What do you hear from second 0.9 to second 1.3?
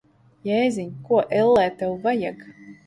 Ko,